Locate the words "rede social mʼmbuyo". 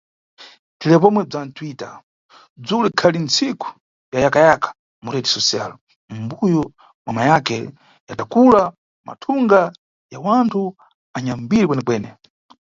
5.13-6.61